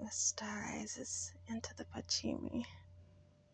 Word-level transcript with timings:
with 0.00 0.12
star 0.12 0.66
rises 0.74 1.32
into 1.48 1.70
the 1.76 1.84
Pachimi. 1.86 2.64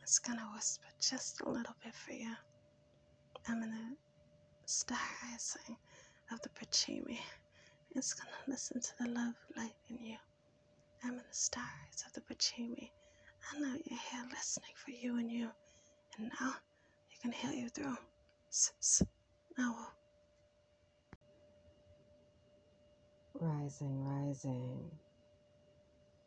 It's 0.02 0.18
gonna 0.20 0.48
whisper 0.54 0.86
just 1.00 1.40
a 1.42 1.48
little 1.50 1.74
bit 1.84 1.94
for 1.94 2.12
you. 2.12 2.34
I'm 3.48 3.62
in 3.62 3.70
the 3.70 3.96
star 4.66 4.98
rising 5.24 5.76
of 6.32 6.40
the 6.42 6.50
Pachimi. 6.50 7.18
It's 7.96 8.14
gonna 8.14 8.36
listen 8.48 8.80
to 8.80 8.92
the 9.00 9.08
love 9.10 9.34
light 9.56 9.74
in 9.90 9.98
you. 10.04 10.16
I'm 11.04 11.12
in 11.12 11.16
the 11.18 11.24
stars 11.32 12.04
of 12.06 12.12
the 12.14 12.22
Pachimi. 12.22 12.90
I 13.54 13.58
know 13.60 13.68
you're 13.86 14.00
here 14.10 14.24
listening 14.30 14.72
for 14.76 14.92
you 14.92 15.18
and 15.18 15.30
you. 15.30 15.50
And 16.18 16.32
now 16.40 16.54
you 17.10 17.18
can 17.22 17.32
hear 17.32 17.52
you 17.52 17.68
through. 17.70 17.96
S-s- 18.50 19.04
Now, 19.58 19.88
Rising, 23.40 24.04
rising. 24.04 24.90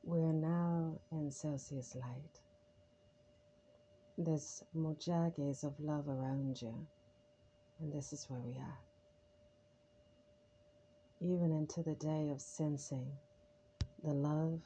We're 0.07 0.33
now 0.33 0.99
in 1.11 1.31
Celsius 1.31 1.95
light. 1.95 2.39
There's 4.19 4.63
mujages 4.77 5.63
of 5.63 5.79
love 5.79 6.07
around 6.07 6.61
you, 6.61 6.85
and 7.79 7.91
this 7.91 8.13
is 8.13 8.29
where 8.29 8.39
we 8.39 8.53
are. 8.59 8.79
Even 11.21 11.51
into 11.51 11.81
the 11.81 11.95
day 11.95 12.29
of 12.29 12.39
sensing 12.39 13.07
the 14.03 14.13
love, 14.13 14.59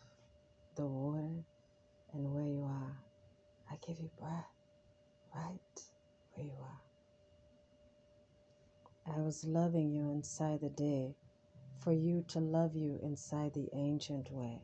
the 0.75 0.85
water, 0.85 1.45
and 2.13 2.33
where 2.33 2.43
you 2.43 2.65
are, 2.65 2.97
I 3.71 3.77
give 3.87 3.97
you 3.97 4.09
breath 4.19 4.51
right 5.33 5.81
where 6.33 6.47
you 6.47 6.59
are. 6.61 6.81
I 9.15 9.19
was 9.21 9.45
loving 9.45 9.93
you 9.93 10.09
inside 10.11 10.59
the 10.59 10.69
day 10.69 11.15
for 11.81 11.93
you 11.93 12.25
to 12.27 12.41
love 12.41 12.75
you 12.75 12.99
inside 13.01 13.53
the 13.53 13.69
ancient 13.73 14.29
way. 14.33 14.59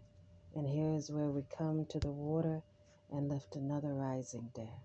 And 0.55 0.65
here 0.65 0.93
is 0.93 1.11
where 1.11 1.29
we 1.29 1.43
come 1.57 1.85
to 1.87 1.99
the 1.99 2.11
water 2.11 2.63
and 3.11 3.27
lift 3.27 3.57
another 3.57 3.93
rising 3.93 4.49
there. 4.55 4.81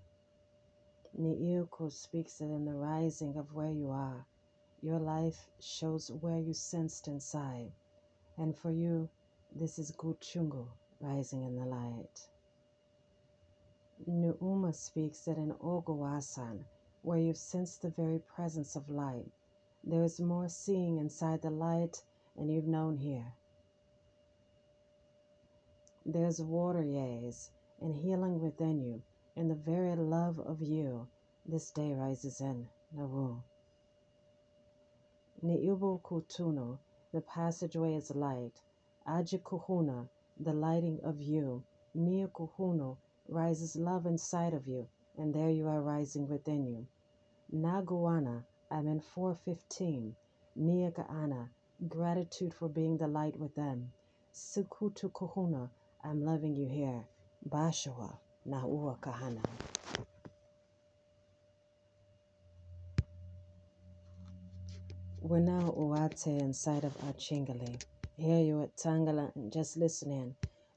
Niiuko 1.18 1.92
speaks 1.92 2.38
that 2.38 2.46
in 2.46 2.64
the 2.64 2.74
rising 2.74 3.36
of 3.36 3.54
where 3.54 3.70
you 3.70 3.90
are, 3.90 4.26
your 4.82 4.98
life 4.98 5.48
shows 5.60 6.10
where 6.20 6.38
you 6.38 6.54
sensed 6.54 7.08
inside. 7.08 7.70
And 8.36 8.56
for 8.56 8.70
you, 8.70 9.08
this 9.54 9.78
is 9.78 9.92
Guchungu 9.92 10.66
rising 11.00 11.44
in 11.44 11.56
the 11.56 11.66
light. 11.66 12.28
Nuuma 14.08 14.74
speaks 14.74 15.24
that 15.26 15.36
in 15.36 15.52
Ogawasan, 15.52 16.64
where 17.02 17.18
you've 17.18 17.36
sensed 17.36 17.82
the 17.82 17.90
very 17.90 18.18
presence 18.18 18.76
of 18.76 18.88
light, 18.90 19.30
there 19.84 20.02
is 20.02 20.20
more 20.20 20.48
seeing 20.48 20.98
inside 20.98 21.42
the 21.42 21.50
light 21.50 22.02
and 22.36 22.50
you've 22.50 22.66
known 22.66 22.96
here. 22.96 23.34
There's 26.12 26.42
water 26.42 26.82
yays 26.82 27.50
and 27.80 27.94
healing 27.94 28.40
within 28.40 28.80
you, 28.80 29.00
and 29.36 29.48
the 29.48 29.54
very 29.54 29.94
love 29.94 30.40
of 30.40 30.60
you 30.60 31.06
this 31.46 31.70
day 31.70 31.92
rises 31.94 32.40
in 32.40 32.66
Naru. 32.92 33.40
Niubu 35.44 36.02
Kutuno, 36.02 36.78
the 37.12 37.20
passageway 37.20 37.94
is 37.94 38.10
light. 38.10 38.60
Ajikuhuna, 39.06 40.08
the 40.40 40.52
lighting 40.52 40.98
of 41.04 41.20
you. 41.22 41.62
Niukuhuno, 41.96 42.96
rises 43.28 43.76
love 43.76 44.06
inside 44.06 44.52
of 44.52 44.66
you, 44.66 44.88
and 45.16 45.32
there 45.32 45.50
you 45.50 45.68
are 45.68 45.80
rising 45.80 46.26
within 46.28 46.66
you. 46.66 46.88
Naguana, 47.54 48.42
I'm 48.72 48.88
in 48.88 49.00
415. 49.00 50.16
Niakaana, 50.58 51.48
gratitude 51.88 52.52
for 52.52 52.68
being 52.68 52.96
the 52.98 53.06
light 53.06 53.36
within. 53.38 53.92
Sukutu 54.34 55.12
Kuhuna, 55.12 55.70
I'm 56.04 56.24
loving 56.24 56.56
you 56.56 56.66
here. 56.68 57.04
Bashawa, 57.48 58.16
Naua 58.48 58.98
Kahana. 59.00 59.42
We're 65.20 65.40
now 65.40 65.74
Uate 65.76 66.40
inside 66.40 66.84
of 66.84 66.96
Achingali. 67.00 67.82
Here 68.16 68.40
you 68.42 68.62
at 68.62 68.76
Tangala 68.76 69.34
and 69.36 69.52
just 69.52 69.76
listening. 69.76 70.34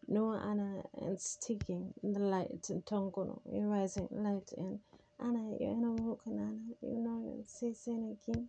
No 0.08 0.34
Anna 0.34 0.84
and 1.02 1.20
sticking 1.20 1.94
the 2.04 2.20
light 2.20 2.70
in 2.70 2.82
Tongono. 2.82 3.40
You're 3.50 3.68
rising 3.68 4.10
light 4.12 4.52
in 4.58 4.80
Anna, 5.20 5.56
you're 5.60 5.72
in 5.72 5.84
a 5.86 5.92
walk 5.92 6.22
and 6.26 6.40
Anna, 6.40 6.60
you 6.82 7.00
know 7.00 7.22
you're 7.24 7.46
seeing 7.74 8.18
king. 8.26 8.48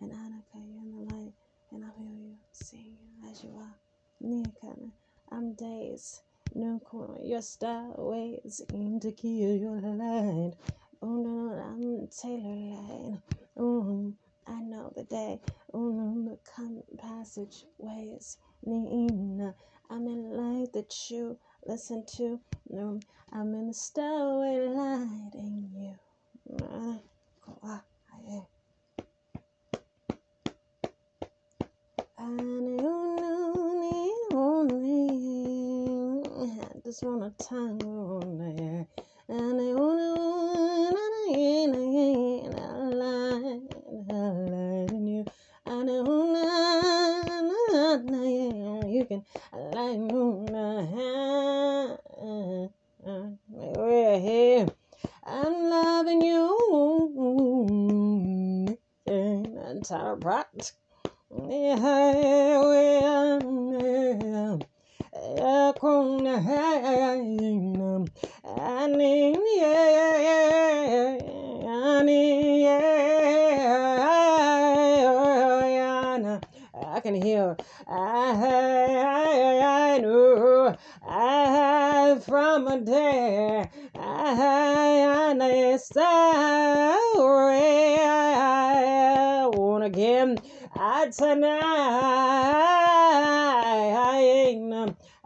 And 0.00 0.10
Anna, 0.12 0.42
you're 0.54 0.82
in 0.82 0.90
the 1.06 1.14
light 1.14 1.32
and 1.72 1.84
I 1.84 1.88
hear 1.98 2.08
you 2.10 2.36
you 2.72 3.30
as 3.30 3.44
you 3.44 3.50
are. 3.58 3.74
near, 4.20 4.44
Nikana, 4.44 4.90
I'm 5.30 5.54
days. 5.54 6.22
No 6.54 6.78
corner, 6.78 7.20
your 7.22 7.42
star 7.42 7.92
ways 7.96 8.62
into 8.72 9.10
kill 9.12 9.56
your 9.56 9.80
light. 9.80 10.54
Oh 11.02 11.16
no, 11.16 11.52
I'm 11.54 12.08
Taylor 12.08 12.54
Lane. 12.54 13.22
Oh, 13.56 14.12
I 14.46 14.60
know 14.60 14.92
the 14.94 15.04
day. 15.04 15.40
Oh 15.72 15.90
no, 15.90 16.30
the 16.30 16.38
come 16.54 16.82
passage 16.98 17.64
ways. 17.78 18.38
Nina, 18.64 19.54
I'm 19.90 20.06
in 20.06 20.30
light 20.36 20.72
that 20.74 20.94
you 21.10 21.38
listen 21.66 22.04
to. 22.16 22.40
No, 22.68 23.00
I'm 23.32 23.54
in 23.54 23.68
the 23.68 23.72
starway 23.72 24.74
lighting 24.74 25.70
you. 25.74 25.94
Ah, 26.62 26.98
ah. 27.64 27.82
I 32.16 32.30
just 36.84 37.02
wanna 37.02 37.30
time 37.38 37.78
on 37.80 38.38
there. 38.38 38.86
And 39.28 39.58
I 39.60 39.72
wanna 39.72 40.23
from 82.34 82.66
a 82.66 82.80
day 82.80 83.70
I 83.94 84.68
wanna 89.54 89.88
give 89.88 90.38
I 90.74 91.10
tonight 91.10 91.94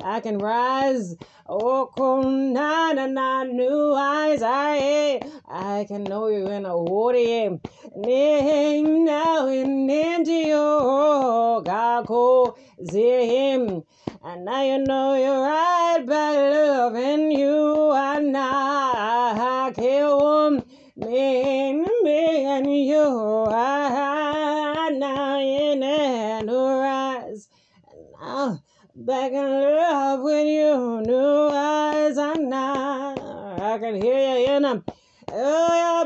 I 0.05 0.21
can 0.21 0.39
rise. 0.39 1.17
Oh, 1.49 1.91
na 2.53 2.93
na 2.93 3.07
na 3.07 3.45
new 3.45 3.95
eyes. 3.95 4.43
I 4.43 5.21
I 5.49 5.87
can 5.89 6.05
know 6.05 6.29
you 6.29 6.47
in 6.49 6.67
a 6.67 6.77
water. 6.77 7.59
Now 7.97 9.47
in 9.49 9.89
Indio, 9.89 10.59
oh, 10.59 11.63
Gako 11.65 12.57
Zim. 12.91 13.83
And 14.39 14.45
now 14.45 14.63
you 14.63 14.79
know 14.79 15.17
you're 15.17 15.43
right 15.43 16.07
by 16.07 16.31
loving 16.31 17.33
you. 17.33 17.91
And 17.91 18.37
I 18.37 19.73
kill 19.75 20.51
me, 20.95 21.83
me 22.05 22.45
and 22.45 22.73
you. 22.73 23.47
I 23.51 24.91
now 24.95 25.41
in 25.41 25.83
and 25.83 26.49
rise. 26.49 27.49
And 27.91 28.13
now 28.21 28.63
back 28.95 29.33
in 29.33 29.45
love 29.45 30.21
with 30.21 30.47
you. 30.47 31.03
New 31.05 31.49
eyes 31.51 32.17
and 32.17 32.49
now 32.49 33.17
I 33.61 33.79
can 33.79 34.01
hear 34.01 34.39
you 34.39 34.47
in 34.55 34.63
them. 34.63 34.85
Oh, 35.33 35.75
yeah, 35.83 36.05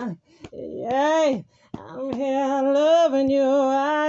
boy. 0.00 0.16
Yeah, 0.50 1.42
I'm 1.78 2.10
here 2.14 2.72
loving 2.72 3.28
you. 3.28 3.42
I, 3.42 4.03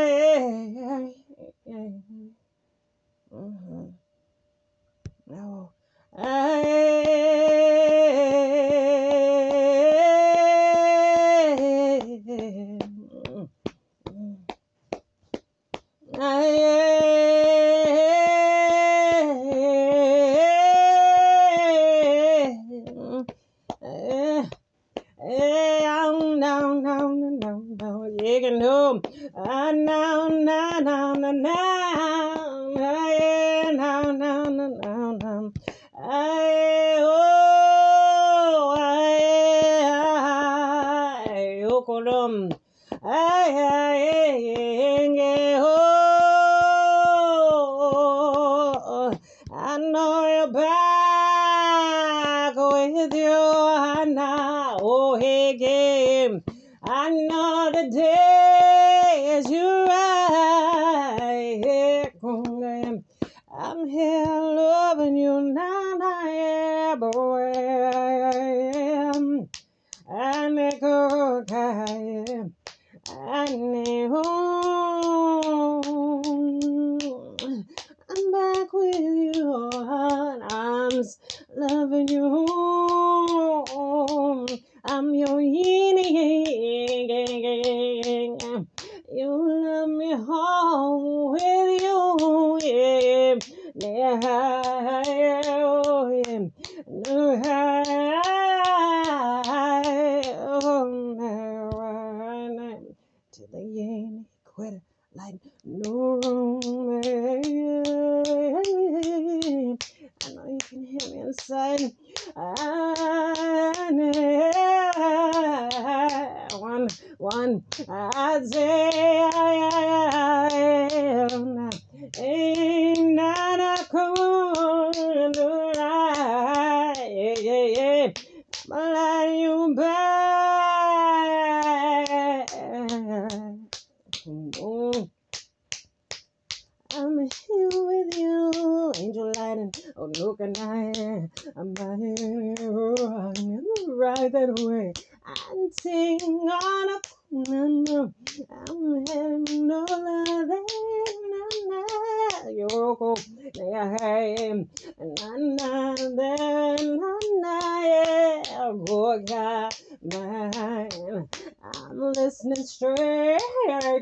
na 30.46 30.80
na 30.80 31.14
na 31.18 31.32
na. 31.34 31.75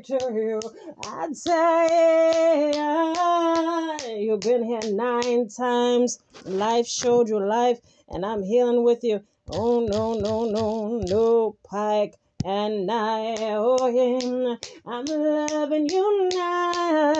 To 0.04 0.20
you. 0.34 0.60
I'd 1.06 1.36
say 1.36 2.72
uh, 2.78 3.98
you've 4.16 4.42
been 4.42 4.64
here 4.64 4.82
nine 4.92 5.48
times. 5.48 6.20
Life 6.46 6.88
showed 6.88 7.30
you 7.30 7.40
life, 7.40 7.80
and 8.10 8.26
I'm 8.26 8.44
healing 8.44 8.84
with 8.84 9.04
you. 9.04 9.22
Oh 9.50 9.82
no 9.82 10.14
no 10.14 10.46
no 10.46 11.02
no 11.08 11.58
Pike 11.64 12.16
and 12.46 12.92
I 12.92 13.36
oh 13.56 13.92
him. 13.92 14.58
I'm 14.86 15.06
loving 15.06 15.90
you 15.90 16.30
now. 16.34 17.14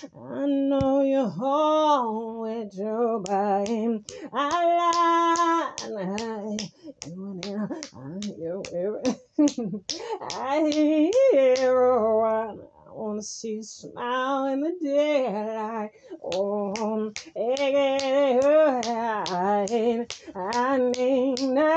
I 0.00 0.46
know 0.46 1.02
you're 1.02 1.28
home 1.28 2.38
with 2.38 2.76
by 3.24 3.64
him. 3.66 4.04
I 4.32 5.74
lie. 5.90 6.56
You 8.38 9.02
I 10.30 10.70
hear 10.72 12.14
one. 12.16 12.60
I 12.60 12.92
wanna 12.92 13.22
see 13.22 13.54
you 13.54 13.62
smile 13.64 14.46
in 14.46 14.60
the 14.60 14.76
daylight. 14.80 15.90
Oh, 16.22 17.12
eh, 17.34 17.64
I 20.36 20.78
need 20.78 21.40
no 21.40 21.76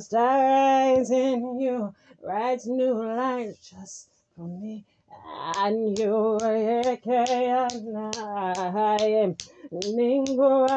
stars 0.00 1.10
in 1.10 1.60
you. 1.60 1.94
Writes 2.22 2.66
new 2.66 2.92
lines 2.92 3.56
just 3.58 4.10
for 4.36 4.46
me 4.46 4.84
and 5.58 5.98
you 5.98 6.38
can 7.02 7.68
Ningo 9.72 10.68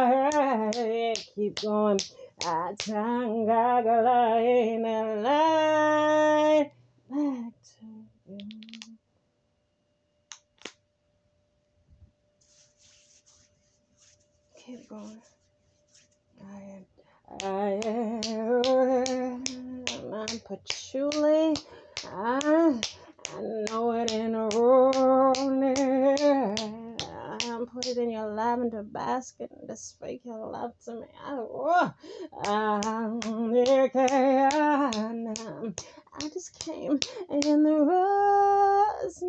keep 1.36 1.62
going 1.62 2.00
Atangagala 2.42 4.42
in 4.42 4.86
a 4.86 5.16
line 5.22 6.72
back 7.10 7.53
to 7.63 7.86
you. 8.27 8.38
Keep 14.65 14.89
going. 14.89 15.22
I 16.44 16.62
am, 16.62 16.86
I 17.44 17.79
am 17.86 19.44
I'm 20.13 20.39
patchouli. 20.39 21.55
I 22.05 22.39
I 22.44 22.82
know 23.39 23.91
it 23.93 24.11
in 24.11 24.35
a 24.35 24.47
room. 24.50 24.91
Put 27.73 27.88
it 27.88 27.97
in 27.97 28.11
your 28.11 28.27
lavender 28.27 28.83
basket 28.83 29.51
and 29.57 29.69
just 29.69 29.89
speak 29.91 30.21
your 30.25 30.45
love 30.51 30.73
to 30.85 30.95
me. 30.95 31.07
I, 31.25 31.33
oh, 31.33 31.93
um, 32.45 33.21
I 36.13 36.29
just 36.29 36.59
came 36.59 37.00
in 37.29 37.63
the 37.63 37.71
rose, 37.71 39.23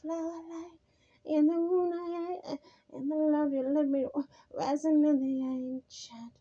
flower 0.00 0.42
light, 0.48 0.78
in 1.26 1.48
the 1.48 1.54
moonlight, 1.54 2.60
in 2.94 3.08
the 3.08 3.16
love 3.16 3.52
you 3.52 3.62
let 3.68 3.88
me 3.88 4.06
rising 4.54 5.04
in 5.04 5.20
the 5.20 5.42
ancient 5.42 6.32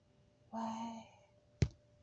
way. 0.54 1.09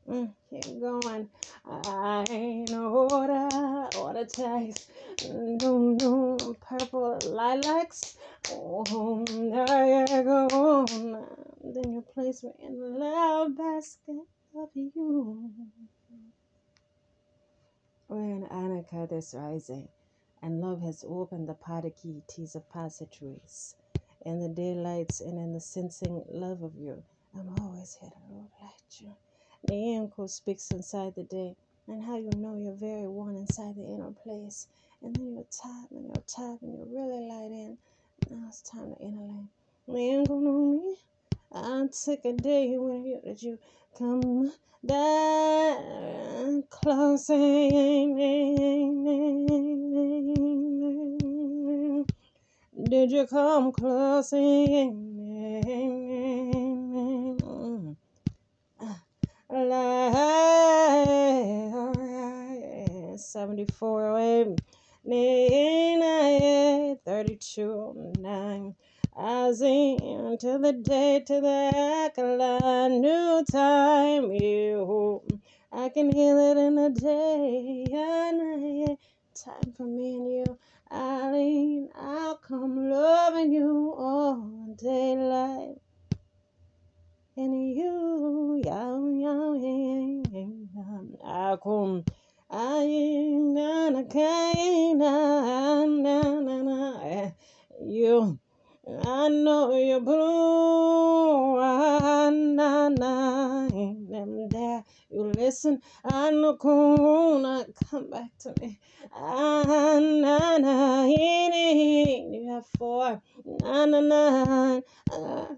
Mm, 0.07 0.31
keep 0.49 0.79
going. 0.79 1.29
I 1.65 2.65
know 2.69 3.07
what 3.11 3.29
I 3.29 3.89
what 3.97 4.15
it 4.15 4.29
takes. 4.29 4.87
No, 5.29 5.97
no, 5.99 6.55
purple 6.61 7.19
lilacs. 7.25 8.17
Oh, 8.49 9.25
there 9.27 10.05
you 10.07 10.23
go. 10.23 10.85
Then 11.61 11.91
you 11.91 12.05
place 12.13 12.41
me 12.43 12.53
in 12.59 12.79
the 12.79 12.87
love 12.87 13.57
basket 13.57 14.15
of 14.55 14.69
you. 14.75 15.51
We're 18.07 18.35
in 18.35 18.45
Annika 18.45 19.09
this 19.09 19.33
rising, 19.37 19.89
and 20.41 20.61
love 20.61 20.81
has 20.83 21.03
opened 21.05 21.49
the 21.49 22.23
keys 22.33 22.55
of 22.55 22.69
passageways. 22.71 23.75
In 24.25 24.39
the 24.39 24.47
daylights 24.47 25.19
and 25.19 25.37
in 25.37 25.51
the 25.51 25.59
sensing 25.59 26.23
love 26.29 26.63
of 26.63 26.75
you, 26.77 27.03
I'm 27.37 27.49
always 27.59 27.97
here 27.99 28.09
to 28.09 28.33
light 28.33 28.99
you. 28.99 29.13
The 29.65 29.95
anchor 29.95 30.27
speaks 30.27 30.71
inside 30.71 31.15
the 31.15 31.23
day, 31.23 31.55
and 31.87 32.03
how 32.03 32.17
you 32.17 32.31
know 32.37 32.55
you're 32.55 32.73
very 32.73 33.07
one 33.07 33.35
inside 33.35 33.75
the 33.75 33.83
inner 33.83 34.11
place. 34.11 34.67
And 35.01 35.15
then 35.15 35.33
you're 35.33 35.45
tap 35.51 35.91
and 35.91 36.05
you're 36.05 36.23
tap 36.27 36.61
and 36.61 36.77
you're 36.77 36.87
really 36.87 37.27
light 37.27 37.51
in. 37.51 37.77
Now 38.29 38.47
it's 38.47 38.61
time 38.61 38.93
to 38.95 39.01
inner 39.01 39.19
lane. 39.21 39.47
The 39.87 39.99
anchor 40.19 40.39
know 40.39 40.81
me. 40.83 40.97
I 41.53 41.87
took 41.87 42.25
a 42.25 42.33
day 42.33 42.77
when 42.77 43.05
you 43.05 43.21
that 43.23 43.41
you 43.41 43.57
come 43.97 44.51
that 44.83 46.63
close. 46.69 47.27
Did 52.83 53.11
you 53.11 53.27
come 53.27 53.71
close? 53.71 54.33
74 63.57 64.09
away. 64.09 64.55
Nina, 65.03 66.95
32, 67.03 68.13
9. 68.19 68.75
I 69.17 69.49
to 69.49 70.59
the 70.59 70.73
day, 70.79 71.23
to 71.25 71.41
the 71.41 71.71
Akala, 72.15 72.91
new 72.91 73.43
time, 73.51 74.31
you. 74.31 75.23
I 75.71 75.89
can 75.89 76.11
hear 76.11 76.37
it 76.39 76.57
in 76.57 76.75
the 76.75 76.89
day 76.91 77.87
and 77.91 78.37
night. 78.37 78.99
Time 79.33 79.73
for 79.75 79.87
me 79.87 80.17
and 80.17 80.31
you. 80.31 80.59
I 80.91 81.31
lean, 81.31 81.89
I'll 81.95 82.37
come 82.37 82.91
loving 82.91 83.51
you 83.51 83.95
all 83.97 84.75
daylight. 84.79 85.77
And 87.35 87.75
you, 87.75 88.61
yow, 88.63 89.09
yow, 89.09 89.53
yow, 89.53 90.23
yow, 90.31 91.07
I 91.25 91.57
come. 91.61 92.05
You 92.49 92.63
I 98.87 99.27
know 99.29 99.75
you're 99.75 99.99
blue 99.99 101.57
na 101.59 102.87
na 102.87 103.69
them 103.69 104.49
there 104.49 104.85
you 105.09 105.23
listen 105.23 105.81
I 106.05 106.31
know 106.31 106.53
gonna 106.55 107.65
come 107.89 108.09
back 108.09 108.31
to 108.39 108.55
me 108.61 108.79
ah 109.11 109.99
na 109.99 110.57
na 110.57 111.03
you 111.05 112.47
have 112.49 112.65
four 112.65 113.21
na 113.43 113.85
na 113.87 113.99
na 113.99 114.81
ah, 115.11 115.49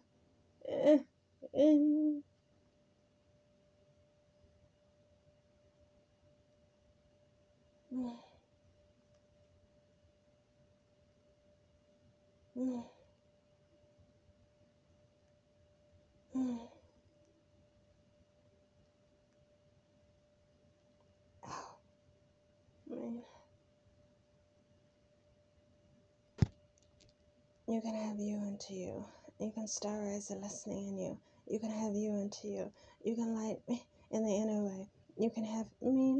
eh, 0.67 0.98
eh. 1.53 2.28
Mm. 12.59 12.83
You 27.67 27.81
can 27.81 27.93
have 27.93 28.19
you 28.19 28.35
into 28.47 28.73
you. 28.73 29.05
You 29.39 29.51
can 29.51 29.67
star 29.67 30.03
as 30.07 30.31
a 30.31 30.35
listening 30.35 30.89
in 30.89 30.97
you. 30.97 31.19
You 31.47 31.59
can 31.59 31.69
have 31.69 31.95
you 31.95 32.15
into 32.15 32.47
you. 32.47 32.71
You 33.05 33.15
can 33.15 33.35
light 33.35 33.59
me 33.69 33.85
in 34.11 34.23
the 34.23 34.35
inner 34.35 34.63
way. 34.63 34.87
You 35.17 35.29
can 35.29 35.45
have 35.45 35.67
me 35.81 36.13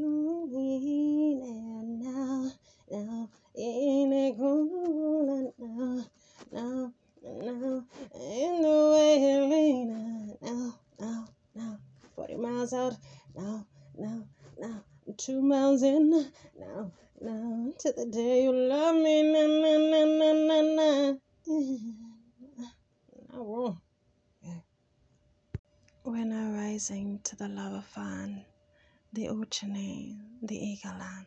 and 1.42 2.00
now, 2.00 2.52
now, 2.90 3.28
in 3.56 4.12
a 4.12 4.32
now, 5.58 6.04
now, 6.52 6.92
now, 7.22 7.84
in 8.14 8.62
the 8.62 8.90
way 8.94 9.84
now, 9.84 10.38
now, 10.42 10.74
now, 10.98 11.28
now, 11.54 11.78
40 12.16 12.36
miles 12.36 12.72
out, 12.72 12.96
now, 13.36 13.66
now, 13.96 14.24
now, 14.58 14.84
two 15.16 15.42
miles 15.42 15.82
in, 15.82 16.10
now, 16.58 16.92
now, 17.20 17.72
to 17.78 17.92
the 17.92 18.06
day 18.06 18.44
you 18.44 18.52
love 18.52 18.94
me, 18.96 19.22
na, 19.22 19.46
na, 19.46 19.78
na, 19.78 20.04
na, 20.04 20.32
na, 20.32 20.60
na. 20.74 21.14
Oh, 23.34 23.78
We're 26.02 26.24
now 26.24 26.52
rising 26.52 27.20
to 27.24 27.36
the 27.36 27.48
lava 27.48 27.82
fan, 27.82 28.44
the 29.12 29.26
Uchane, 29.26 30.18
the 30.42 30.56
Eagle 30.56 30.98
Land. 30.98 31.26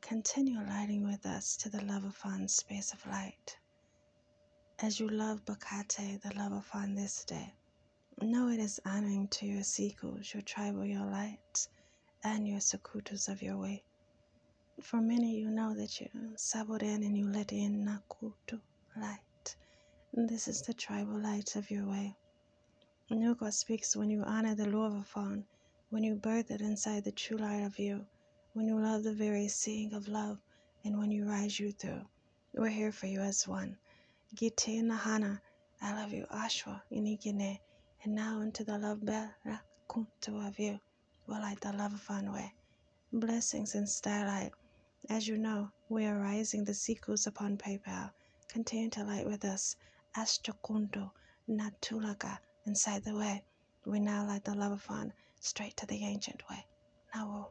Continue 0.00 0.60
lighting 0.66 1.06
with 1.06 1.24
us 1.24 1.56
to 1.58 1.68
the 1.70 1.84
lava 1.84 2.10
fan 2.10 2.48
space 2.48 2.92
of 2.92 3.06
light. 3.06 3.59
As 4.82 4.98
you 4.98 5.08
love 5.08 5.44
Bakate, 5.44 6.22
the 6.22 6.34
love 6.34 6.52
of 6.52 6.64
fan 6.64 6.94
this 6.94 7.22
day, 7.24 7.52
know 8.22 8.48
it 8.48 8.58
is 8.58 8.80
honoring 8.86 9.28
to 9.28 9.44
your 9.44 9.60
Sikus, 9.60 10.32
your 10.32 10.40
tribal, 10.40 10.86
your 10.86 11.04
lights, 11.04 11.68
and 12.24 12.48
your 12.48 12.60
Sakutus 12.60 13.28
of 13.28 13.42
your 13.42 13.58
way. 13.58 13.82
For 14.80 15.02
many, 15.02 15.36
you 15.36 15.50
know 15.50 15.74
that 15.74 16.00
you 16.00 16.08
saboten 16.34 17.04
and 17.04 17.14
you 17.14 17.28
let 17.28 17.52
in 17.52 17.84
Nakutu 17.84 18.58
light. 18.96 19.54
This 20.14 20.48
is 20.48 20.62
the 20.62 20.72
tribal 20.72 21.20
light 21.20 21.56
of 21.56 21.70
your 21.70 21.84
way. 21.84 22.16
Nuka 23.10 23.52
speaks 23.52 23.94
when 23.94 24.08
you 24.08 24.22
honor 24.22 24.54
the 24.54 24.64
Lova 24.64 25.04
fawn, 25.04 25.44
when 25.90 26.04
you 26.04 26.14
birth 26.14 26.50
it 26.50 26.62
inside 26.62 27.04
the 27.04 27.12
true 27.12 27.36
light 27.36 27.64
of 27.64 27.78
you, 27.78 28.06
when 28.54 28.66
you 28.66 28.80
love 28.80 29.02
the 29.02 29.12
very 29.12 29.46
seeing 29.46 29.92
of 29.92 30.08
love, 30.08 30.38
and 30.84 30.98
when 30.98 31.10
you 31.10 31.26
rise 31.26 31.60
you 31.60 31.70
through. 31.70 32.06
We're 32.54 32.68
here 32.68 32.92
for 32.92 33.08
you 33.08 33.20
as 33.20 33.46
one. 33.46 33.76
Gite 34.32 34.80
Nahana, 34.80 35.40
I 35.82 35.92
love 35.92 36.12
you, 36.12 36.24
Ashwa, 36.32 36.80
Inigine, 36.92 37.58
and 38.04 38.14
now 38.14 38.40
into 38.40 38.62
the 38.62 38.78
love 38.78 39.04
bella 39.04 39.34
kuntu 39.88 40.46
of 40.46 40.56
you, 40.56 40.78
will 41.26 41.40
light 41.40 41.60
the 41.60 41.72
love 41.72 42.08
way. 42.32 42.54
Blessings 43.12 43.74
in 43.74 43.88
starlight. 43.88 44.52
As 45.08 45.26
you 45.26 45.36
know, 45.36 45.72
we 45.88 46.06
are 46.06 46.16
rising 46.20 46.62
the 46.62 46.74
sequels 46.74 47.26
upon 47.26 47.58
PayPal. 47.58 48.12
Continue 48.46 48.88
to 48.90 49.02
light 49.02 49.26
with 49.26 49.44
us. 49.44 49.74
Ashtakundu, 50.16 51.10
Natulaga, 51.48 52.38
inside 52.66 53.02
the 53.02 53.16
way. 53.16 53.42
We 53.84 53.98
now 53.98 54.24
light 54.28 54.44
the 54.44 54.54
love 54.54 54.88
straight 55.40 55.76
to 55.78 55.86
the 55.86 56.04
ancient 56.04 56.48
way. 56.48 56.64
Now, 57.12 57.50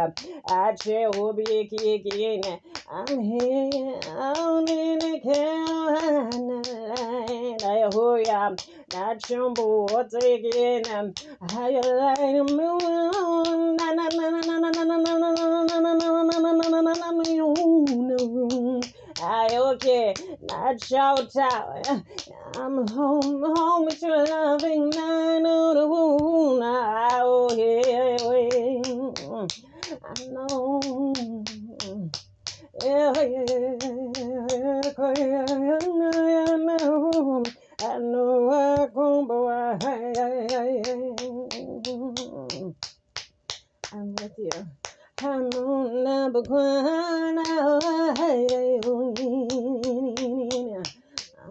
Oh, 0.00 0.12
God. 0.16 0.20
I 0.48 0.76
shall 0.82 1.32
be 1.32 1.68
kicking. 1.68 2.42
I'm 2.90 3.20
here. 3.20 4.00
I'm 4.10 4.66
in 4.68 4.98
the 4.98 5.20
Carolina. 5.22 6.62
I 7.64 7.90
hold 7.92 8.26
ya. 8.26 8.54
Jumbo. 9.28 9.86
What's 9.92 10.14
again? 10.14 11.14
How 11.50 11.68
you 11.68 11.80
like 11.82 12.16
to 12.16 12.44
move? 12.44 12.82
Na 13.76 13.92
na 13.92 14.08
na 14.08 14.30
na 14.30 14.40
na 14.40 14.58
na 14.58 14.70
na 14.70 14.84
na 14.84 14.96
na 14.96 15.16
na 15.18 15.32
na 15.32 15.66
na 15.66 15.80
na 15.80 15.92
na 15.92 16.22
na 16.24 16.40
na 16.40 16.52
na 16.52 16.80
na 16.82 16.92
na 16.94 17.12
na 17.12 18.80
I 19.22 19.56
okay. 19.58 20.14
Not 20.42 20.82
shout 20.82 21.36
out. 21.36 22.02
I'm 22.56 22.88
home, 22.88 23.42
home 23.44 23.84
with 23.84 24.02
your 24.02 24.26
loving 24.26 24.90
nine 24.90 25.46
on 25.46 25.76
the 25.76 25.86
wound. 25.86 26.62
Oh, 26.64 27.52
yeah, 27.56 28.16
I 29.92 29.96
know. 30.28 30.80
Yeah, 32.84 33.12
yeah, 33.16 33.44
yeah, 33.50 33.76
yeah, 33.82 34.82
I 37.82 37.98
know 37.98 38.50
I 38.52 38.86
come, 38.94 39.26
but 39.28 39.84
I'm 43.92 44.14
with 44.14 44.38
you. 44.38 44.50
I'm. 45.22 45.50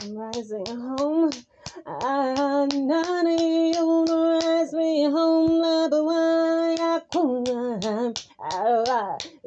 I'm 0.02 0.18
rising 0.18 0.66
home. 0.68 1.32
I'm 1.86 2.88
not 2.88 3.26
rise 3.26 4.74
me 4.74 5.04
home. 5.06 5.60
One. 5.62 5.99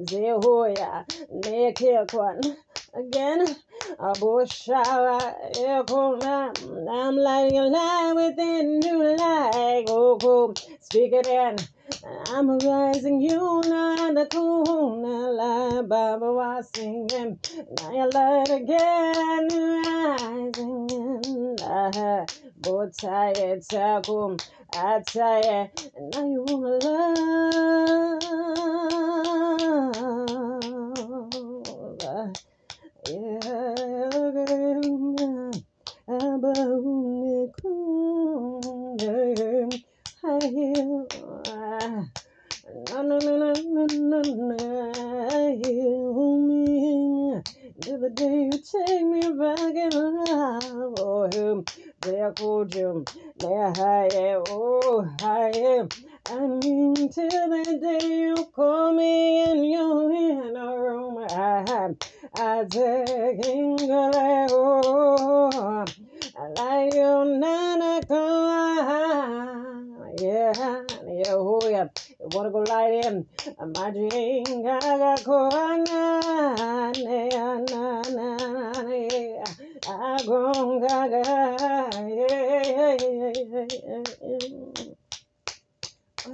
Zehoya, 0.03 1.07
Nekekwan. 1.35 2.57
Again, 2.95 3.47
Abushawa, 4.01 5.21
Ekona. 5.57 6.53
I'm 6.91 7.17
lighting 7.17 7.59
a 7.59 7.65
light 7.67 8.13
within 8.17 8.83
you, 8.83 9.17
like, 9.17 9.87
oh, 9.89 10.19
oh. 10.23 10.55
speak 10.81 11.13
it 11.13 11.27
in. 11.27 11.57
I'm 12.29 12.59
rising 12.59 13.21
you 13.21 13.63
na 13.69 14.13
the 14.13 14.27
kuna 14.31 15.31
la 15.33 15.83
baba 15.83 16.33
was 16.33 16.71
singing 16.75 17.39
now 17.79 17.93
you 17.93 18.11
light 18.11 18.51
again 18.51 19.49
rising 19.53 20.91
in 20.91 21.57
the 21.57 22.93
tired 22.99 23.61
takum 23.63 24.41
I 24.75 25.01
tell 25.07 25.43
you 25.45 25.71
now 26.13 26.27
you 26.27 26.45
wanna 26.49 26.79
love 26.87 28.23
Mm-hmm. 29.73 30.12
Oh. 70.57 71.61
You 71.69 71.91
wanna 72.33 72.51
go 72.51 72.59
light 72.61 73.05
in? 73.07 73.27
Imagine 73.61 74.63
Gaga 74.63 75.17
Koana, 75.25 76.21
na 77.05 77.59
na 77.71 78.03
na 78.03 78.03
na, 78.11 78.37
Agong 80.17 80.81
Gaga, 80.87 81.23
yeah, 82.09 82.97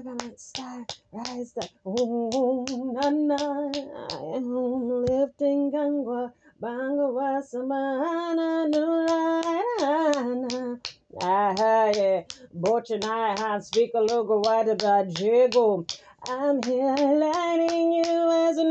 gonna 0.04 0.38
start 0.38 0.98
rise 1.12 1.54
up. 1.60 1.70
Oh, 1.86 2.66
na 2.94 3.10
na, 3.10 3.36
I 3.36 4.36
am 4.36 5.06
lifting 5.06 5.72
gangwa, 5.72 6.32
bango 6.60 7.14
wasamana 7.14 8.68
nulana. 8.72 10.80
Ah, 11.20 11.52
and 12.90 13.04
I 13.04 13.34
have 13.40 13.64
speak 13.64 13.90
a 13.96 14.00
little 14.00 14.40
white 14.40 14.68
about 14.68 15.08
jiggle. 15.08 15.84
I'm 16.28 16.62
here 16.62 16.94
lighting 16.94 17.92
you 17.92 18.48
as 18.48 18.56
a. 18.58 18.62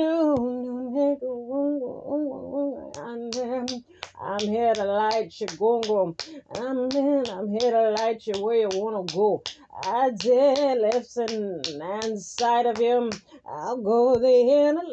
And 2.99 3.35
um, 3.37 3.85
I'm 4.21 4.39
here 4.39 4.73
to 4.73 4.83
light 4.85 5.33
your 5.39 5.49
gongo. 5.49 6.15
I'm 6.55 6.89
in, 6.95 7.29
I'm 7.29 7.49
here 7.49 7.71
to 7.71 7.91
light 7.91 8.25
you 8.25 8.41
where 8.41 8.61
you 8.61 8.69
wanna 8.73 9.03
go. 9.11 9.43
I 9.83 10.11
did 10.11 10.79
listen 10.79 11.61
inside 12.03 12.65
of 12.65 12.77
him. 12.77 13.11
I'll 13.45 13.81
go 13.81 14.17
the 14.17 14.27
inner 14.29 14.89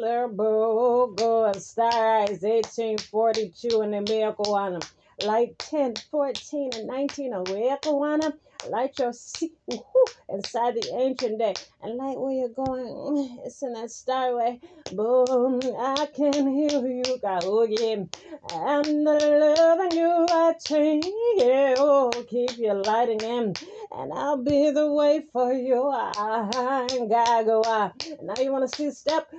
go 1.07 1.45
and 1.45 1.61
eyes 1.79 2.41
1842 2.41 3.81
in 3.81 3.91
the 3.91 4.01
miracle 4.01 4.55
on 4.55 4.73
him. 4.75 4.81
Like 5.23 5.55
10, 5.59 5.95
14, 6.11 6.71
and 6.81 6.87
19 6.87 7.33
away 7.33 7.69
Kawana. 7.83 8.33
Light 8.69 8.99
your 8.99 9.13
seat 9.13 9.53
inside 10.29 10.75
the 10.75 10.91
ancient 10.99 11.39
day. 11.39 11.53
And 11.83 11.97
light 11.97 12.19
where 12.19 12.33
you're 12.33 12.49
going. 12.49 12.85
mm, 12.85 13.37
It's 13.45 13.61
in 13.63 13.73
that 13.73 13.89
starway. 13.89 14.59
Boom. 14.93 15.61
I 15.79 16.07
can 16.15 16.47
hear 16.53 16.87
you. 16.87 17.03
God, 17.21 17.43
oh 17.45 17.63
yeah. 17.63 18.03
And 18.53 19.07
the 19.07 19.55
loving 19.59 19.97
you 19.97 20.27
I 20.29 20.53
take. 20.59 21.05
Yeah, 21.37 21.75
oh, 21.77 22.11
keep 22.29 22.57
your 22.57 22.75
lighting 22.75 23.21
in. 23.21 23.53
And 23.91 24.13
I'll 24.13 24.37
be 24.43 24.71
the 24.71 24.91
way 24.91 25.23
for 25.33 25.53
you. 25.53 25.89
I 25.89 26.87
gotta 27.09 27.45
go. 27.45 27.61
Now 28.23 28.35
you 28.41 28.51
wanna 28.51 28.67
see 28.69 28.91
step? 28.91 29.29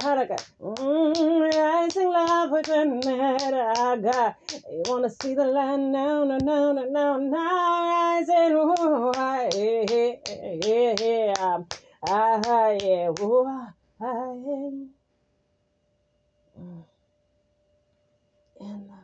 Haraka. 0.00 0.38
Mm, 0.60 1.54
rising 1.54 2.08
love 2.08 2.50
within 2.52 3.00
that 3.00 3.54
I 3.54 3.96
got. 3.98 4.36
You 4.70 4.82
wanna 4.86 5.10
see 5.10 5.34
the 5.34 5.44
land 5.46 5.92
now, 5.92 6.24
no, 6.24 6.38
no, 6.38 6.72
no, 6.72 6.84
no, 6.88 7.18
now 7.18 8.20
rising, 8.20 8.71
oh, 8.78 9.12
ah, 9.16 9.48
ah, 12.08 12.76
oh, 13.20 13.46
ah. 13.48 13.72
Mm, 16.58 16.84
in 18.60 18.88
the 18.88 19.00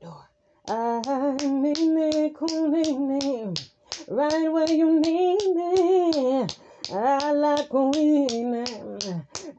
door. 0.00 0.28
I'm 0.68 1.64
in 1.64 1.94
the 1.94 2.30
corner, 2.34 3.54
right 4.08 4.52
where 4.52 4.70
you 4.70 5.00
need 5.00 5.40
me. 5.54 6.46
I 6.92 7.32
like 7.32 7.72
when 7.72 8.64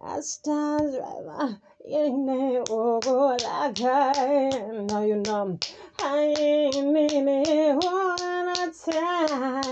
I 0.02 0.20
stars 0.22 0.96
right 1.26 1.56
in 1.86 2.26
there, 2.26 2.64
oh, 2.70 3.00
like 3.44 3.82
I 3.82 4.50
know 4.74 5.06
you 5.06 5.16
know. 5.16 5.60
I 6.00 6.36
ain't 6.38 6.76
in 6.76 7.28
it 7.28 7.76
one 7.76 8.43
time. 8.74 9.64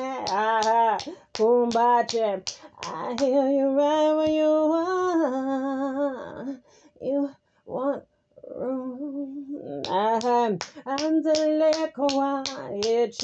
I 2.84 3.16
hear 3.20 3.50
you 3.50 3.70
right 3.72 4.14
where 4.16 4.30
you 4.30 4.74
are. 4.74 6.60
You 7.02 7.32
want 7.66 8.04
room. 8.56 9.84
I'm 10.86 11.24
the 11.24 11.34
quiet. 11.94 13.24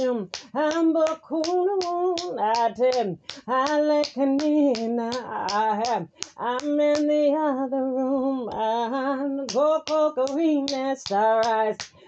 I'm 0.54 0.94
bakunu. 0.94 2.16
Atem. 2.40 3.18
Alekanina. 3.48 5.12
I'm 5.52 6.10
I'm 6.38 6.80
in 6.80 7.08
the 7.08 7.36
other 7.38 7.84
room. 7.84 8.50
I'm 8.50 9.46
go 9.48 9.82
go 9.88 10.14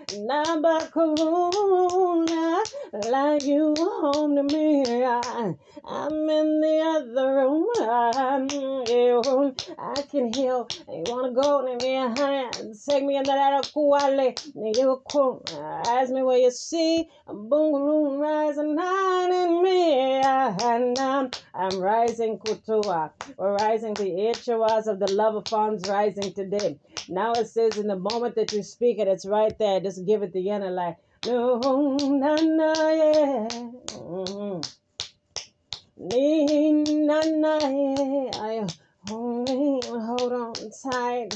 stars. 0.10 0.30
Nabakaruna, 0.30 1.12
like 3.12 3.44
you 3.44 3.74
home 3.78 4.36
to 4.36 4.44
me. 4.44 4.84
I, 5.06 5.54
I'm 5.86 6.30
in 6.30 6.62
the 6.62 6.82
other 6.82 7.36
room. 7.36 7.68
I'm, 7.82 8.50
you, 8.90 9.56
I 9.80 10.02
can 10.10 10.34
heal. 10.34 10.68
You 10.90 11.04
wanna 11.08 11.34
go? 11.34 11.64
Let 11.66 11.82
me 11.82 11.94
hand. 11.94 12.76
Take 12.88 13.04
me 13.06 13.18
in 13.18 13.24
that 13.24 13.72
kuale. 13.76 14.36
You 14.76 15.02
come. 15.12 15.42
Ask 15.88 16.12
me 16.12 16.22
where 16.24 16.38
you 16.40 16.52
see 16.52 17.08
a 17.28 17.34
boom 17.34 18.20
rising 18.20 18.78
high 18.80 19.46
in 19.46 19.64
me. 19.64 19.94
And 20.22 21.00
I'm, 21.00 21.32
I'm 21.54 21.80
rising 21.80 22.38
kutua. 22.40 23.12
We're 23.38 23.56
rising 23.56 23.94
the 23.96 24.04
Ichawas 24.06 24.88
of 24.88 25.00
the 25.00 25.12
love 25.14 25.36
of 25.36 25.48
funds 25.48 25.88
rising 25.90 26.34
today. 26.34 26.80
Now 27.10 27.34
it 27.34 27.48
says 27.48 27.78
in 27.78 27.88
the 27.88 27.98
moment 27.98 28.36
that 28.36 28.54
you 28.54 28.64
speak 28.64 29.00
it, 29.00 29.08
it's 29.08 29.26
right 29.26 29.58
there. 29.60 29.80
Just 29.80 30.06
give 30.06 30.24
it 30.24 30.34
the 30.34 30.50
end 30.52 30.64
like 30.76 30.98
no 31.26 31.98
na 32.00 32.36
na 32.36 32.74
yeah. 32.90 33.48
Mhm. 33.94 34.64
Na 37.08 37.22
na 37.22 37.58
yeah. 37.60 38.32
Ay, 38.42 38.68
Hold 39.10 40.34
on 40.34 40.54
tight. 40.84 41.34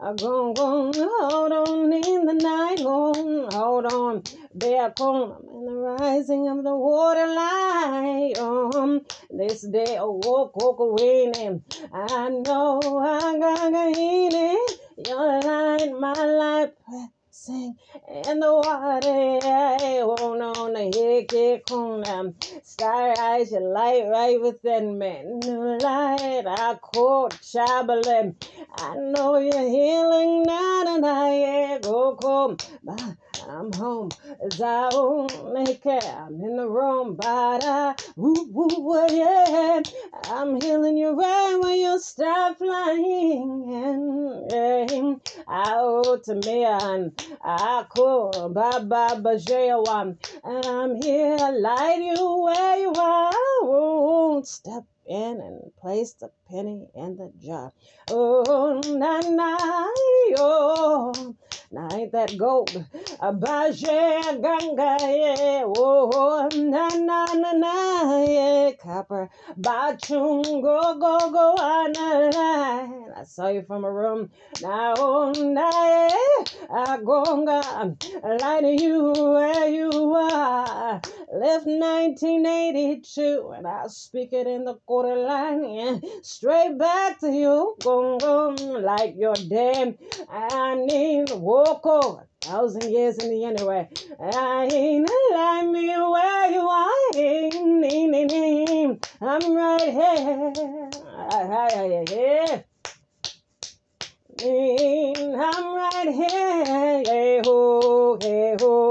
I'm 0.00 0.16
going, 0.16 0.54
going, 0.54 0.94
hold 0.94 1.52
on 1.52 1.92
in 1.92 2.24
the 2.26 2.34
night. 2.34 2.80
Hold, 2.80 3.52
hold 3.52 3.86
on. 3.92 4.22
Back 4.54 5.00
on 5.00 5.44
in 5.52 5.66
the 5.66 5.72
rising 5.74 6.48
of 6.48 6.64
the 6.64 6.74
water 6.74 7.26
light. 7.26 8.34
Um, 8.38 9.02
this 9.30 9.62
day 9.62 9.96
I 9.96 10.04
walk, 10.04 10.56
walk 10.56 10.78
away. 10.80 11.32
I 11.92 12.28
know 12.30 12.80
I 13.02 13.38
got 13.38 13.96
healing. 13.96 14.66
Your 15.06 15.40
light, 15.40 15.92
my 15.98 16.12
light 16.12 16.72
sing 17.30 17.76
in 18.26 18.40
the 18.40 18.52
water. 18.52 19.40
Oh 19.42 20.34
no, 20.38 20.52
the 20.72 21.26
hick 21.30 21.70
on 21.70 22.02
them. 22.02 22.34
Star 22.62 23.14
eyes, 23.18 23.52
your 23.52 23.62
light 23.62 24.04
right 24.10 24.40
within 24.40 24.98
me. 24.98 25.22
New 25.24 25.78
light, 25.78 26.44
I 26.46 26.76
caught 26.82 27.38
traveling. 27.50 28.36
I 28.76 28.96
know 28.96 29.38
you're 29.38 29.68
healing 29.68 30.42
now, 30.42 30.96
and 30.96 31.06
I 31.06 31.78
go 31.78 32.16
come. 32.16 32.56
I'm 33.48 33.72
home. 33.72 34.10
As 34.44 34.60
I 34.60 34.90
only 34.92 35.74
care. 35.76 36.00
I'm 36.02 36.40
in 36.42 36.56
the 36.56 36.68
room, 36.68 37.16
but 37.16 37.64
I, 37.64 37.94
woo, 38.16 38.46
woo, 38.50 39.06
yeah. 39.10 39.80
I'm 40.24 40.60
healing 40.60 40.96
you 40.96 41.10
right 41.10 41.58
when 41.60 41.78
you 41.78 41.98
start 42.00 42.58
flying. 42.58 43.72
And 43.72 44.50
yeah, 44.50 45.14
out 45.48 46.24
to 46.24 46.34
me, 46.34 46.64
and 46.64 47.12
I 47.42 47.84
could, 47.88 48.54
ba, 48.54 48.84
ba, 48.84 49.20
ba. 49.22 50.16
And 50.44 50.66
I'm 50.66 51.02
here, 51.02 51.36
light 51.36 52.00
you 52.02 52.42
where 52.42 52.78
you 52.78 52.92
are. 52.92 53.32
Won't 53.62 54.46
step 54.46 54.84
in 55.06 55.40
and 55.40 55.76
place 55.80 56.12
the 56.14 56.30
penny 56.48 56.86
in 56.94 57.16
the 57.16 57.32
jar. 57.42 57.72
Oh, 58.10 58.80
na, 58.86 59.20
na, 59.20 59.56
oh. 60.38 61.34
Now 61.70 61.88
ain't 61.92 62.12
that 62.12 62.38
gold? 62.38 62.70
Abaje 63.20 64.40
ganga 64.42 64.96
yeah, 65.02 65.64
oh 65.66 66.48
na 66.56 66.88
na 66.96 67.26
na 67.34 67.52
na 67.52 68.24
yeah, 68.24 68.72
copper. 68.80 69.28
Bachung 69.60 70.42
go 70.62 70.96
go 70.98 71.18
ah, 71.20 71.28
go 71.30 71.46
on 71.62 71.96
I 73.14 73.24
saw 73.24 73.48
you 73.48 73.62
from 73.68 73.84
a 73.84 73.92
room. 73.92 74.30
Now 74.62 74.94
oh 74.96 75.32
na 75.32 75.70
yeah, 75.70 76.44
agonga 76.70 77.62
light 78.40 78.80
you 78.80 79.12
where 79.12 79.68
you 79.68 79.90
are. 80.16 81.02
Left 81.32 81.66
1982 81.66 83.52
and 83.56 83.66
I 83.68 83.86
speak 83.88 84.32
it 84.32 84.46
in 84.46 84.64
the 84.64 84.74
quarter 84.86 85.16
line. 85.16 85.64
Yeah. 85.70 85.98
Straight 86.22 86.78
back 86.78 87.20
to 87.20 87.30
you, 87.30 87.76
gong 87.84 88.18
gong 88.18 88.56
like 88.82 89.14
you're 89.18 89.34
dead. 89.34 89.98
I 90.30 90.74
need 90.76 91.30
walk 91.60 91.86
over 91.86 92.26
thousand 92.40 92.90
years 92.90 93.18
in 93.18 93.30
the 93.30 93.44
anyway. 93.44 93.88
I 94.18 94.68
ain't 94.72 95.08
like 95.32 95.68
me 95.68 95.88
where 95.88 96.50
you 96.50 96.68
are. 96.68 97.12
I'm 99.20 99.54
right 99.54 99.82
here. 99.82 100.52
I'm 101.30 101.50
right 101.50 102.08
here. 102.08 102.64
Hey, 104.40 105.12
ho, 105.16 105.90
hey, 105.92 107.42
ho, 107.44 108.16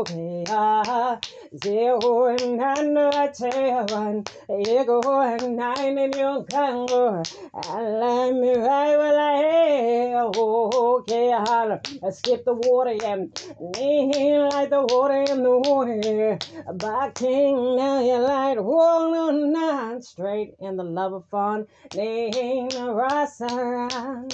hey, 0.07 0.45
ah. 0.49 1.19
Zero 1.57 2.27
and 2.27 2.61
I 2.61 3.31
seven, 3.31 4.23
ego 4.47 5.01
and 5.21 5.55
nine 5.55 5.97
in 5.97 6.11
your 6.13 6.43
kango. 6.45 7.23
And 7.53 8.39
me 8.39 8.55
right 8.55 8.95
while 8.95 9.17
I. 9.17 10.29
Okay, 10.37 11.31
holler. 11.31 11.81
Skip 12.11 12.45
the 12.45 12.53
water, 12.53 12.93
yeah. 13.01 13.25
Name 13.59 14.49
like 14.49 14.69
the 14.69 14.85
water 14.85 15.23
in 15.23 15.41
the 15.41 15.57
water. 15.57 16.37
By 16.75 17.09
King, 17.15 17.75
now 17.77 17.99
you 17.99 18.19
light 18.19 18.63
one 18.63 19.15
on 19.15 19.51
nine 19.51 20.01
straight 20.03 20.53
in 20.59 20.77
the 20.77 20.83
love 20.83 21.13
of 21.13 21.25
fun. 21.29 21.65
Name 21.95 22.69
around. 23.41 24.33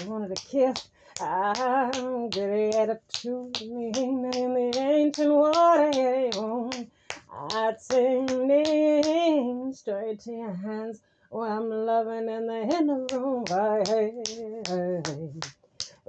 You 0.00 0.08
wanted 0.08 0.36
to 0.36 0.42
kiss. 0.46 0.88
I'm 1.22 2.30
good 2.30 2.74
attitude 2.74 3.60
in 3.60 4.22
the 4.30 4.72
ancient 4.78 5.34
water. 5.34 6.70
I'd 7.52 7.80
sing 7.80 8.26
names 8.46 9.80
straight 9.80 10.20
to 10.20 10.30
your 10.32 10.54
hands. 10.54 11.02
Oh, 11.30 11.42
I'm 11.42 11.68
loving 11.68 12.28
in 12.28 12.46
the 12.46 12.76
in 12.78 12.86
the 12.86 13.06
room. 13.12 13.44
Hey, 13.46 14.12
hey, 14.28 14.62
hey. 14.66 15.02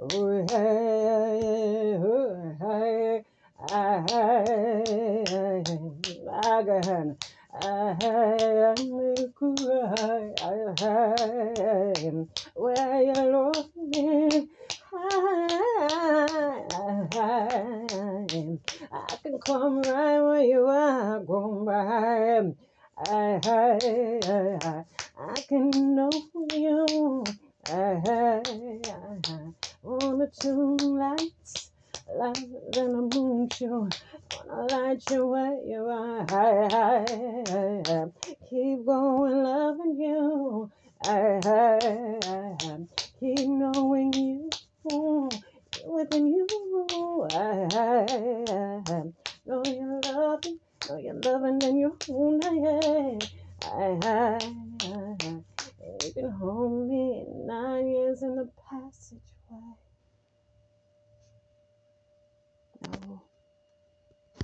Oh, 0.00 0.46
hey, 0.50 1.96
oh, 2.00 2.56
hey, 2.60 3.24
hey, 3.68 5.24
hey. 5.28 5.72
I 6.42 6.64
am 12.00 12.28
where 12.54 13.02
you 13.02 13.12
love 13.12 13.70
me. 13.76 14.48
I 14.94 14.98
can 19.22 19.38
come 19.38 19.80
right 19.80 20.20
where 20.20 20.42
you 20.42 20.66
are, 20.66 21.20
go 21.20 21.64
by. 21.64 22.52
I, 22.98 23.40
I, 23.42 23.78
I, 24.22 24.84
I 25.18 25.40
can 25.48 25.70
know 25.94 26.10
you. 26.52 27.24
I, 27.68 27.72
I, 27.72 28.42
I, 28.44 29.08
on 29.82 30.18
the 30.18 30.30
two 30.38 30.76
lights, 30.76 31.70
lighter 32.14 32.42
than 32.72 32.94
a 32.94 33.16
moon 33.16 33.48
show. 33.48 33.88
Wanna 34.46 34.74
light 34.74 35.02
you 35.10 35.26
where 35.26 35.58
you 35.64 35.86
are. 35.86 36.26
I, 36.28 36.68
I, 36.70 37.04
I, 37.48 38.04
keep 38.50 38.84
going 38.84 39.42
loving 39.42 39.96
you. 39.98 40.70
I, 41.02 41.40
I, 41.46 41.78
I, 42.26 42.76
keep 43.18 43.48
knowing 43.48 44.12
you. 44.12 44.50
Within 44.84 46.26
you, 46.26 46.46
I, 47.30 47.68
I, 47.72 48.06
I, 48.50 49.02
know 49.46 49.62
you're 49.64 50.00
loving, 50.12 50.58
know 50.88 50.96
you're 50.96 51.14
loving 51.14 51.62
and 51.62 51.78
you're 51.78 51.96
own. 52.10 52.40
I, 52.42 53.18
I, 53.62 53.98
I, 54.02 54.38
I, 54.82 55.16
you 56.04 56.12
can 56.12 56.30
hold 56.32 56.88
me 56.88 57.24
nine 57.46 57.86
years 57.86 58.22
in 58.22 58.34
the 58.34 58.50
passageway. 58.68 59.76
No. 63.08 63.22